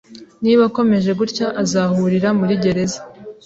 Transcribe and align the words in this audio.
Niba 0.43 0.61
akomeje 0.69 1.11
gutya, 1.19 1.47
azahurira 1.61 2.29
muri 2.39 2.53
gereza. 2.63 2.99